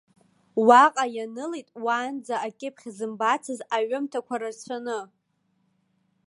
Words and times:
Уаҟа 0.67 1.05
ианылеит 1.15 1.67
уаанӡа 1.83 2.35
акьыԥхь 2.47 2.85
зымбацыз 2.97 3.59
аҩымҭақәа 3.75 4.35
рацәаны. 4.41 4.99